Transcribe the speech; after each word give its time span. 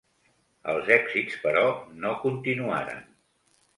Els 0.71 0.87
èxits 0.95 1.37
però 1.45 1.63
no 2.07 2.17
continuaren. 2.25 3.05